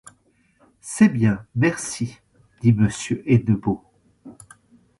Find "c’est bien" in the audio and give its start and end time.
0.79-1.45